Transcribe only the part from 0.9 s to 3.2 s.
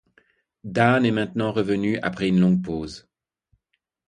est maintenant revenu après une longue pause.